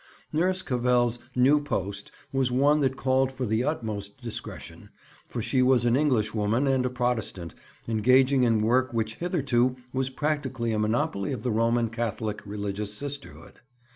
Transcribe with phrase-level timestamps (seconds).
[0.33, 4.89] Nurse Cavell's new post was one that called for the utmost discretion,
[5.27, 7.53] for she was an Englishwoman and a Protestant,
[7.87, 13.59] engaging in work which hitherto was practically a monopoly of the Roman Catholic religious sisterhood.